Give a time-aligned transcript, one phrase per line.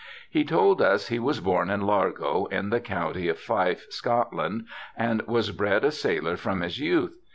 [0.31, 4.65] 'He told us he was born in Largo, in the county of Fife, Scotland,
[4.97, 7.15] and was bred a sailor from his youth.